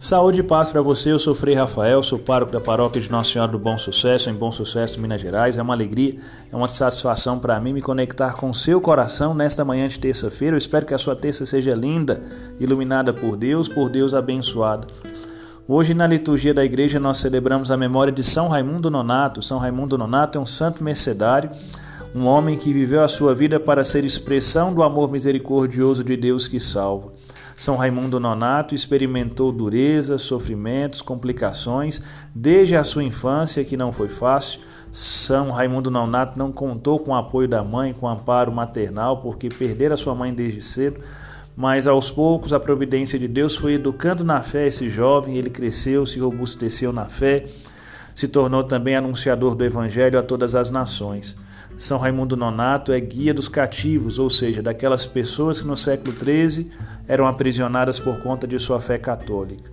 Saúde 0.00 0.40
e 0.40 0.42
paz 0.44 0.70
para 0.70 0.80
você. 0.80 1.10
Eu 1.10 1.18
sou 1.18 1.34
Frei 1.34 1.56
Rafael, 1.56 2.00
sou 2.04 2.20
pároco 2.20 2.52
da 2.52 2.60
paróquia 2.60 3.02
de 3.02 3.10
Nossa 3.10 3.32
Senhora 3.32 3.50
do 3.50 3.58
Bom 3.58 3.76
Sucesso, 3.76 4.30
em 4.30 4.32
Bom 4.32 4.52
Sucesso, 4.52 5.00
Minas 5.00 5.20
Gerais. 5.20 5.58
É 5.58 5.62
uma 5.62 5.74
alegria, 5.74 6.16
é 6.52 6.54
uma 6.54 6.68
satisfação 6.68 7.36
para 7.36 7.58
mim 7.58 7.72
me 7.72 7.82
conectar 7.82 8.34
com 8.34 8.54
seu 8.54 8.80
coração 8.80 9.34
nesta 9.34 9.64
manhã 9.64 9.88
de 9.88 9.98
terça-feira. 9.98 10.54
Eu 10.54 10.58
espero 10.58 10.86
que 10.86 10.94
a 10.94 10.98
sua 10.98 11.16
terça 11.16 11.44
seja 11.44 11.74
linda, 11.74 12.22
iluminada 12.60 13.12
por 13.12 13.36
Deus, 13.36 13.68
por 13.68 13.90
Deus 13.90 14.14
abençoada. 14.14 14.86
Hoje, 15.66 15.94
na 15.94 16.06
liturgia 16.06 16.54
da 16.54 16.64
igreja, 16.64 17.00
nós 17.00 17.18
celebramos 17.18 17.72
a 17.72 17.76
memória 17.76 18.12
de 18.12 18.22
São 18.22 18.46
Raimundo 18.46 18.88
Nonato. 18.88 19.42
São 19.42 19.58
Raimundo 19.58 19.98
Nonato 19.98 20.38
é 20.38 20.40
um 20.40 20.46
santo 20.46 20.82
mercedário, 20.82 21.50
um 22.14 22.24
homem 22.24 22.56
que 22.56 22.72
viveu 22.72 23.02
a 23.02 23.08
sua 23.08 23.34
vida 23.34 23.58
para 23.58 23.84
ser 23.84 24.04
expressão 24.04 24.72
do 24.72 24.84
amor 24.84 25.10
misericordioso 25.10 26.04
de 26.04 26.16
Deus 26.16 26.46
que 26.46 26.60
salva. 26.60 27.17
São 27.58 27.74
Raimundo 27.74 28.20
Nonato 28.20 28.72
experimentou 28.72 29.50
durezas, 29.50 30.22
sofrimentos, 30.22 31.02
complicações 31.02 32.00
desde 32.32 32.76
a 32.76 32.84
sua 32.84 33.02
infância, 33.02 33.64
que 33.64 33.76
não 33.76 33.90
foi 33.92 34.08
fácil. 34.08 34.60
São 34.92 35.50
Raimundo 35.50 35.90
Nonato 35.90 36.38
não 36.38 36.52
contou 36.52 37.00
com 37.00 37.10
o 37.10 37.16
apoio 37.16 37.48
da 37.48 37.64
mãe, 37.64 37.92
com 37.92 38.06
o 38.06 38.08
amparo 38.08 38.52
maternal, 38.52 39.20
porque 39.22 39.48
perdera 39.48 39.96
sua 39.96 40.14
mãe 40.14 40.32
desde 40.32 40.62
cedo. 40.62 41.00
Mas 41.56 41.88
aos 41.88 42.12
poucos 42.12 42.52
a 42.52 42.60
providência 42.60 43.18
de 43.18 43.26
Deus 43.26 43.56
foi 43.56 43.74
educando 43.74 44.22
na 44.22 44.40
fé 44.40 44.68
esse 44.68 44.88
jovem, 44.88 45.36
ele 45.36 45.50
cresceu, 45.50 46.06
se 46.06 46.20
robusteceu 46.20 46.92
na 46.92 47.06
fé, 47.06 47.44
se 48.14 48.28
tornou 48.28 48.62
também 48.62 48.94
anunciador 48.94 49.56
do 49.56 49.64
Evangelho 49.64 50.16
a 50.16 50.22
todas 50.22 50.54
as 50.54 50.70
nações. 50.70 51.36
São 51.78 51.96
Raimundo 51.96 52.36
Nonato 52.36 52.92
é 52.92 52.98
guia 52.98 53.32
dos 53.32 53.48
cativos, 53.48 54.18
ou 54.18 54.28
seja, 54.28 54.60
daquelas 54.60 55.06
pessoas 55.06 55.60
que 55.60 55.66
no 55.66 55.76
século 55.76 56.12
XIII 56.12 56.72
eram 57.06 57.24
aprisionadas 57.24 58.00
por 58.00 58.18
conta 58.20 58.48
de 58.48 58.58
sua 58.58 58.80
fé 58.80 58.98
católica. 58.98 59.70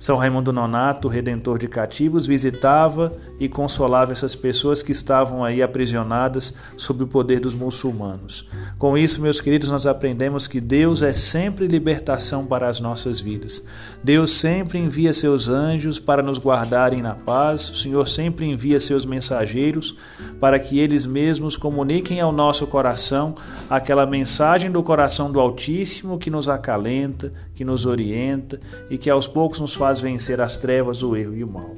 São 0.00 0.16
Raimundo 0.16 0.50
Nonato, 0.50 1.08
redentor 1.08 1.58
de 1.58 1.68
cativos, 1.68 2.24
visitava 2.24 3.12
e 3.38 3.50
consolava 3.50 4.12
essas 4.12 4.34
pessoas 4.34 4.82
que 4.82 4.92
estavam 4.92 5.44
aí 5.44 5.62
aprisionadas 5.62 6.54
sob 6.74 7.04
o 7.04 7.06
poder 7.06 7.38
dos 7.38 7.54
muçulmanos. 7.54 8.48
Com 8.78 8.96
isso, 8.96 9.20
meus 9.20 9.42
queridos, 9.42 9.68
nós 9.68 9.86
aprendemos 9.86 10.46
que 10.46 10.58
Deus 10.58 11.02
é 11.02 11.12
sempre 11.12 11.66
libertação 11.66 12.46
para 12.46 12.66
as 12.66 12.80
nossas 12.80 13.20
vidas. 13.20 13.62
Deus 14.02 14.30
sempre 14.30 14.78
envia 14.78 15.12
seus 15.12 15.48
anjos 15.48 16.00
para 16.00 16.22
nos 16.22 16.38
guardarem 16.38 17.02
na 17.02 17.14
paz. 17.14 17.68
O 17.68 17.76
Senhor 17.76 18.08
sempre 18.08 18.46
envia 18.46 18.80
seus 18.80 19.04
mensageiros 19.04 19.94
para 20.40 20.58
que 20.58 20.78
eles 20.78 21.04
mesmos 21.04 21.58
comuniquem 21.58 22.22
ao 22.22 22.32
nosso 22.32 22.66
coração 22.66 23.34
aquela 23.68 24.06
mensagem 24.06 24.70
do 24.70 24.82
coração 24.82 25.30
do 25.30 25.38
Altíssimo 25.38 26.18
que 26.18 26.30
nos 26.30 26.48
acalenta, 26.48 27.30
que 27.54 27.66
nos 27.66 27.84
orienta 27.84 28.58
e 28.88 28.96
que 28.96 29.10
aos 29.10 29.28
poucos 29.28 29.60
nos 29.60 29.74
faz 29.74 29.89
faz 29.90 30.00
vencer 30.00 30.40
as 30.40 30.56
trevas, 30.56 31.02
o 31.02 31.16
erro 31.16 31.34
e 31.34 31.42
o 31.42 31.48
mal. 31.48 31.74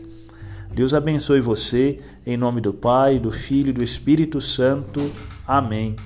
Deus 0.71 0.93
abençoe 0.93 1.41
você, 1.41 1.99
em 2.27 2.37
nome 2.37 2.61
do 2.61 2.75
Pai, 2.75 3.19
do 3.19 3.31
Filho 3.31 3.71
e 3.71 3.73
do 3.73 3.83
Espírito 3.83 4.39
Santo. 4.39 5.01
Amém. 5.47 5.97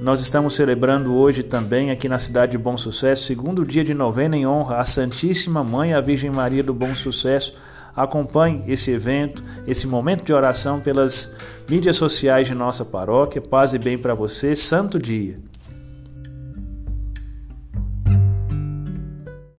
Nós 0.00 0.22
estamos 0.22 0.54
celebrando 0.54 1.12
hoje 1.12 1.42
também, 1.42 1.90
aqui 1.90 2.08
na 2.08 2.18
cidade 2.18 2.52
de 2.52 2.58
Bom 2.58 2.78
Sucesso, 2.78 3.24
segundo 3.24 3.62
dia 3.62 3.84
de 3.84 3.92
novena 3.92 4.34
em 4.34 4.46
honra 4.46 4.78
à 4.78 4.86
Santíssima 4.86 5.62
Mãe, 5.62 5.92
a 5.92 6.00
Virgem 6.00 6.30
Maria 6.30 6.62
do 6.62 6.72
Bom 6.72 6.94
Sucesso. 6.94 7.58
Acompanhe 7.94 8.64
esse 8.66 8.90
evento, 8.90 9.44
esse 9.66 9.86
momento 9.86 10.24
de 10.24 10.32
oração 10.32 10.80
pelas 10.80 11.36
mídias 11.68 11.96
sociais 11.96 12.48
de 12.48 12.54
nossa 12.54 12.86
paróquia. 12.86 13.42
Paz 13.42 13.74
e 13.74 13.78
bem 13.78 13.98
para 13.98 14.14
você. 14.14 14.56
Santo 14.56 14.98
dia. 14.98 15.36